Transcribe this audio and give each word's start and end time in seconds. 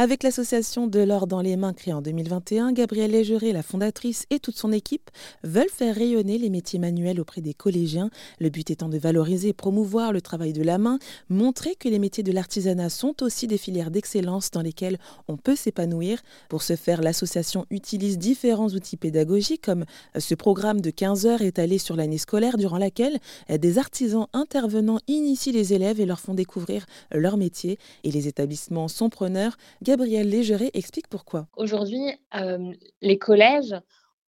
Avec 0.00 0.22
l'association 0.22 0.86
De 0.86 1.00
l'or 1.00 1.26
dans 1.26 1.40
les 1.40 1.56
mains 1.56 1.72
créée 1.72 1.92
en 1.92 2.00
2021, 2.00 2.70
Gabrielle 2.70 3.10
Légeret, 3.10 3.50
la 3.50 3.64
fondatrice 3.64 4.26
et 4.30 4.38
toute 4.38 4.56
son 4.56 4.70
équipe 4.70 5.10
veulent 5.42 5.68
faire 5.68 5.96
rayonner 5.96 6.38
les 6.38 6.50
métiers 6.50 6.78
manuels 6.78 7.18
auprès 7.18 7.40
des 7.40 7.52
collégiens. 7.52 8.08
Le 8.38 8.48
but 8.48 8.70
étant 8.70 8.88
de 8.88 8.96
valoriser 8.96 9.48
et 9.48 9.52
promouvoir 9.52 10.12
le 10.12 10.20
travail 10.20 10.52
de 10.52 10.62
la 10.62 10.78
main, 10.78 11.00
montrer 11.30 11.74
que 11.74 11.88
les 11.88 11.98
métiers 11.98 12.22
de 12.22 12.30
l'artisanat 12.30 12.90
sont 12.90 13.24
aussi 13.24 13.48
des 13.48 13.58
filières 13.58 13.90
d'excellence 13.90 14.52
dans 14.52 14.62
lesquelles 14.62 14.98
on 15.26 15.36
peut 15.36 15.56
s'épanouir. 15.56 16.22
Pour 16.48 16.62
ce 16.62 16.76
faire, 16.76 17.02
l'association 17.02 17.66
utilise 17.70 18.18
différents 18.18 18.68
outils 18.68 18.96
pédagogiques 18.96 19.62
comme 19.62 19.84
ce 20.16 20.36
programme 20.36 20.80
de 20.80 20.90
15 20.90 21.26
heures 21.26 21.42
étalé 21.42 21.78
sur 21.78 21.96
l'année 21.96 22.18
scolaire 22.18 22.56
durant 22.56 22.78
laquelle 22.78 23.18
des 23.48 23.78
artisans 23.78 24.28
intervenants 24.32 25.00
initient 25.08 25.50
les 25.50 25.72
élèves 25.72 26.00
et 26.00 26.06
leur 26.06 26.20
font 26.20 26.34
découvrir 26.34 26.86
leur 27.10 27.36
métier. 27.36 27.80
Et 28.04 28.12
les 28.12 28.28
établissements 28.28 28.86
sont 28.86 29.10
preneurs. 29.10 29.56
Gabriel 29.88 30.28
Légeret 30.28 30.70
explique 30.74 31.08
pourquoi. 31.08 31.48
Aujourd'hui, 31.56 32.12
euh, 32.34 32.74
les 33.00 33.16
collèges 33.16 33.74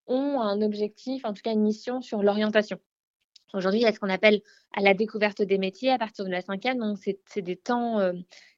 ont 0.06 0.40
un 0.40 0.62
objectif, 0.62 1.26
en 1.26 1.34
tout 1.34 1.42
cas 1.42 1.52
une 1.52 1.60
mission 1.60 2.00
sur 2.00 2.22
l'orientation. 2.22 2.78
Aujourd'hui, 3.52 3.80
il 3.80 3.82
y 3.82 3.86
a 3.86 3.92
ce 3.92 4.00
qu'on 4.00 4.08
appelle 4.08 4.40
à 4.74 4.80
la 4.80 4.94
découverte 4.94 5.42
des 5.42 5.58
métiers 5.58 5.90
à 5.90 5.98
partir 5.98 6.24
de 6.24 6.30
la 6.30 6.40
cinquième. 6.40 6.78
Donc, 6.78 6.96
c'est 6.96 7.42
des 7.42 7.56
temps 7.56 7.98
euh, 7.98 8.14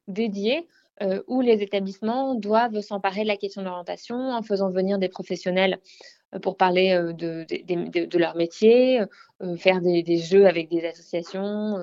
dédiés 0.07 0.65
euh, 1.01 1.21
où 1.27 1.41
les 1.41 1.61
établissements 1.61 2.35
doivent 2.35 2.79
s'emparer 2.79 3.23
de 3.23 3.27
la 3.27 3.35
question 3.35 3.63
de 3.63 3.67
l'orientation 3.67 4.15
en 4.15 4.41
faisant 4.41 4.69
venir 4.69 4.97
des 4.97 5.09
professionnels 5.09 5.79
pour 6.41 6.57
parler 6.57 6.95
de, 7.17 7.45
de, 7.45 8.17
leur 8.17 8.35
métier, 8.35 9.01
faire 9.57 9.81
des, 9.81 10.17
jeux 10.17 10.47
avec 10.47 10.69
des 10.69 10.85
associations, 10.85 11.77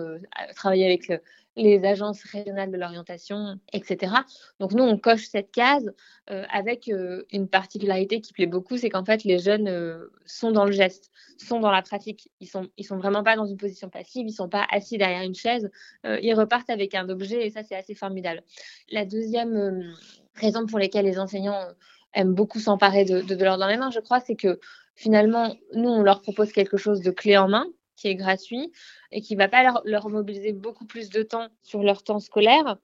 travailler 0.54 0.86
avec 0.86 1.12
les 1.56 1.84
agences 1.84 2.22
régionales 2.24 2.70
de 2.70 2.76
l'orientation, 2.76 3.58
etc. 3.72 4.12
Donc 4.60 4.72
nous, 4.72 4.84
on 4.84 4.96
coche 4.98 5.26
cette 5.26 5.50
case 5.50 5.92
avec 6.26 6.90
une 7.32 7.48
particularité 7.48 8.20
qui 8.20 8.32
plaît 8.32 8.46
beaucoup, 8.46 8.76
c'est 8.76 8.90
qu'en 8.90 9.04
fait, 9.04 9.24
les 9.24 9.38
jeunes 9.38 10.08
sont 10.26 10.52
dans 10.52 10.64
le 10.64 10.72
geste, 10.72 11.10
sont 11.38 11.60
dans 11.60 11.70
la 11.70 11.82
pratique. 11.82 12.30
Ils 12.40 12.48
sont, 12.48 12.68
ils 12.76 12.84
sont 12.84 12.98
vraiment 12.98 13.22
pas 13.22 13.36
dans 13.36 13.46
une 13.46 13.56
position 13.56 13.88
passive, 13.88 14.26
ils 14.26 14.32
sont 14.32 14.48
pas 14.48 14.66
assis 14.70 14.98
derrière 14.98 15.22
une 15.22 15.34
chaise, 15.34 15.70
ils 16.04 16.34
repartent 16.34 16.70
avec 16.70 16.94
un 16.94 17.08
objet 17.08 17.46
et 17.46 17.50
ça, 17.50 17.62
c'est 17.62 17.76
assez 17.76 17.94
formidable. 17.94 18.42
La 18.90 19.04
deuxième 19.04 19.94
raison 20.34 20.66
pour 20.66 20.78
laquelle 20.78 21.04
les 21.04 21.18
enseignants 21.18 21.66
aiment 22.14 22.34
beaucoup 22.34 22.58
s'emparer 22.58 23.04
de, 23.04 23.20
de, 23.20 23.44
l'ordre 23.44 23.60
dans 23.60 23.68
les 23.68 23.76
mains, 23.76 23.90
je 23.90 24.00
crois, 24.00 24.20
c'est 24.20 24.36
que 24.36 24.58
finalement, 24.94 25.54
nous, 25.74 25.88
on 25.88 26.02
leur 26.02 26.20
propose 26.22 26.52
quelque 26.52 26.76
chose 26.76 27.00
de 27.00 27.10
clé 27.10 27.36
en 27.36 27.48
main, 27.48 27.66
qui 27.96 28.08
est 28.08 28.14
gratuit 28.14 28.72
et 29.12 29.20
qui 29.20 29.34
ne 29.34 29.38
va 29.38 29.48
pas 29.48 29.62
leur, 29.62 29.82
leur, 29.84 30.08
mobiliser 30.08 30.52
beaucoup 30.52 30.86
plus 30.86 31.10
de 31.10 31.22
temps 31.22 31.48
sur 31.62 31.82
leur 31.82 32.02
temps 32.02 32.18
scolaire 32.18 32.76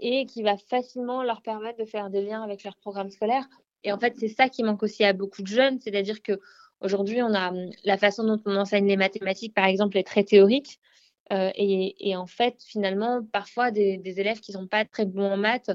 et 0.00 0.26
qui 0.26 0.42
va 0.42 0.56
facilement 0.56 1.22
leur 1.22 1.42
permettre 1.42 1.78
de 1.78 1.84
faire 1.84 2.10
des 2.10 2.22
liens 2.22 2.42
avec 2.42 2.64
leur 2.64 2.76
programme 2.76 3.10
scolaire. 3.10 3.48
Et 3.84 3.92
en 3.92 3.98
fait, 3.98 4.14
c'est 4.18 4.28
ça 4.28 4.48
qui 4.48 4.62
manque 4.62 4.82
aussi 4.82 5.04
à 5.04 5.12
beaucoup 5.12 5.42
de 5.42 5.48
jeunes, 5.48 5.80
c'est-à-dire 5.80 6.22
que 6.22 6.38
aujourd'hui, 6.80 7.22
on 7.22 7.34
a 7.34 7.52
la 7.84 7.96
façon 7.96 8.24
dont 8.24 8.40
on 8.44 8.56
enseigne 8.56 8.86
les 8.86 8.96
mathématiques, 8.96 9.54
par 9.54 9.66
exemple, 9.66 9.96
est 9.96 10.06
très 10.06 10.24
théorique. 10.24 10.80
Euh, 11.32 11.50
et, 11.54 12.16
en 12.16 12.26
fait, 12.26 12.56
finalement, 12.64 13.22
parfois, 13.32 13.70
des, 13.70 14.00
élèves 14.04 14.40
qui 14.40 14.52
ne 14.52 14.58
sont 14.58 14.66
pas 14.66 14.84
très 14.84 15.04
bons 15.04 15.32
en 15.32 15.36
maths 15.36 15.70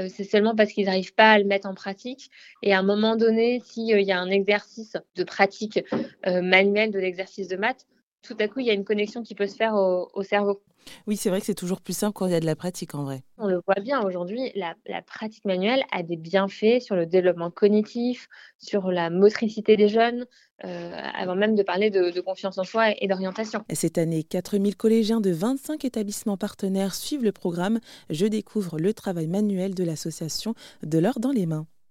euh, 0.00 0.08
c'est 0.08 0.24
seulement 0.24 0.54
parce 0.56 0.72
qu'ils 0.72 0.86
n'arrivent 0.86 1.14
pas 1.14 1.32
à 1.32 1.38
le 1.38 1.44
mettre 1.44 1.68
en 1.68 1.74
pratique. 1.74 2.30
Et 2.62 2.72
à 2.72 2.78
un 2.78 2.82
moment 2.82 3.16
donné, 3.16 3.60
s'il 3.64 3.86
y 3.86 4.12
a 4.12 4.18
un 4.18 4.30
exercice 4.30 4.96
de 5.14 5.24
pratique 5.24 5.80
euh, 6.26 6.42
manuelle 6.42 6.90
de 6.90 6.98
l'exercice 6.98 7.48
de 7.48 7.56
maths, 7.56 7.86
tout 8.24 8.36
à 8.40 8.48
coup, 8.48 8.60
il 8.60 8.66
y 8.66 8.70
a 8.70 8.74
une 8.74 8.84
connexion 8.84 9.22
qui 9.22 9.34
peut 9.34 9.46
se 9.46 9.54
faire 9.54 9.74
au, 9.74 10.22
cerveau. 10.22 10.60
Oui, 11.06 11.16
c'est 11.16 11.28
vrai 11.28 11.40
que 11.40 11.46
c'est 11.46 11.54
toujours 11.54 11.80
plus 11.80 11.96
simple 11.96 12.14
quand 12.14 12.26
il 12.26 12.32
y 12.32 12.34
a 12.34 12.40
de 12.40 12.46
la 12.46 12.56
pratique 12.56 12.94
en 12.94 13.04
vrai. 13.04 13.22
On 13.38 13.46
le 13.46 13.60
voit 13.66 13.80
bien 13.82 14.02
aujourd'hui, 14.02 14.50
la, 14.54 14.74
pratique 15.02 15.44
manuelle 15.44 15.82
a 15.92 16.02
des 16.02 16.16
bienfaits 16.16 16.80
sur 16.80 16.96
le 16.96 17.06
développement 17.06 17.50
cognitif, 17.50 18.28
sur 18.58 18.90
la 18.90 19.10
motricité 19.10 19.76
des 19.76 19.88
jeunes, 19.88 20.26
euh, 20.64 20.92
avant 21.14 21.36
même 21.36 21.54
de 21.54 21.62
parler 21.62 21.90
de, 21.90 22.10
de 22.10 22.20
confiance 22.20 22.58
en 22.58 22.64
soi 22.64 22.90
et 22.98 23.06
d'orientation. 23.06 23.64
Cette 23.72 23.98
année, 23.98 24.22
4000 24.24 24.76
collégiens 24.76 25.20
de 25.20 25.30
25 25.30 25.84
établissements 25.84 26.36
partenaires 26.36 26.94
suivent 26.94 27.24
le 27.24 27.32
programme 27.32 27.80
Je 28.10 28.26
découvre 28.26 28.78
le 28.78 28.94
travail 28.94 29.26
manuel 29.26 29.74
de 29.74 29.84
l'association 29.84 30.54
De 30.82 30.98
l'or 30.98 31.20
dans 31.20 31.32
les 31.32 31.46
mains. 31.46 31.66